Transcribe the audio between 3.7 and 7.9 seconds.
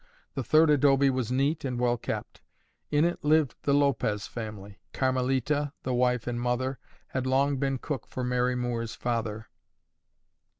Lopez family. Carmelita, the wife and mother, had long been